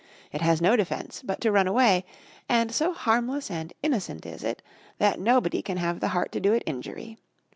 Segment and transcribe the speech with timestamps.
[0.31, 2.05] It has no defence, but to run away;
[2.49, 4.63] and so harmless and innocent is it,
[4.97, 7.19] that nobody can have the heart to do it injury.